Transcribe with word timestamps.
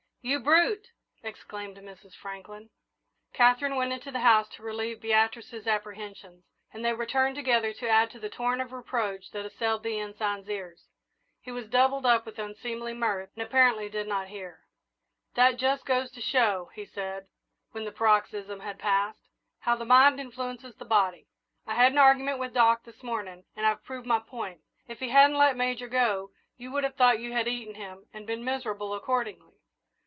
"You 0.23 0.39
brute!" 0.39 0.91
exclaimed 1.23 1.77
Mrs. 1.77 2.13
Franklin. 2.15 2.69
Katherine 3.33 3.75
went 3.75 3.91
into 3.91 4.11
the 4.11 4.19
house 4.19 4.47
to 4.49 4.61
relieve 4.61 5.01
Beatrice's 5.01 5.65
apprehensions, 5.65 6.43
and 6.71 6.85
they 6.85 6.93
returned 6.93 7.33
together 7.33 7.73
to 7.73 7.89
add 7.89 8.11
to 8.11 8.19
the 8.19 8.29
torrent 8.29 8.61
of 8.61 8.71
reproach 8.71 9.31
that 9.31 9.47
assailed 9.47 9.81
the 9.81 9.99
Ensign's 9.99 10.47
ears. 10.47 10.85
He 11.41 11.49
was 11.51 11.67
doubled 11.67 12.05
up 12.05 12.27
with 12.27 12.37
unseemly 12.37 12.93
mirth 12.93 13.31
and 13.35 13.41
apparently 13.41 13.89
did 13.89 14.07
not 14.07 14.27
hear. 14.27 14.67
"That 15.33 15.57
just 15.57 15.85
goes 15.87 16.11
to 16.11 16.21
show," 16.21 16.69
he 16.75 16.85
said, 16.85 17.25
when 17.71 17.85
the 17.85 17.91
paroxysm 17.91 18.59
had 18.59 18.77
passed, 18.77 19.27
"how 19.61 19.75
the 19.75 19.85
mind 19.85 20.19
influences 20.19 20.75
the 20.75 20.85
body. 20.85 21.29
I 21.65 21.73
had 21.73 21.93
an 21.93 21.97
argument 21.97 22.37
with 22.37 22.53
Doc 22.53 22.83
this 22.83 23.01
morning, 23.01 23.45
and 23.55 23.65
I've 23.65 23.83
proved 23.83 24.05
my 24.05 24.19
point. 24.19 24.61
If 24.87 24.99
he 24.99 25.09
hadn't 25.09 25.39
let 25.39 25.57
Major 25.57 25.87
go, 25.87 26.29
you 26.57 26.71
would 26.73 26.83
have 26.83 26.93
thought 26.95 27.19
you 27.21 27.33
had 27.33 27.47
eaten 27.47 27.73
him 27.73 28.05
and 28.13 28.27
been 28.27 28.45
miserable 28.45 28.93
accordingly. 28.93 29.47